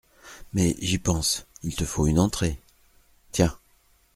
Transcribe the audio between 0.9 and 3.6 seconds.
pense, il te faut une entrée; tiens…